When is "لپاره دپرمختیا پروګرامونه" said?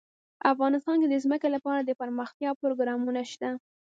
1.55-3.21